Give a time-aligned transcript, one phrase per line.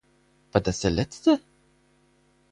[0.51, 1.39] War das der letzte?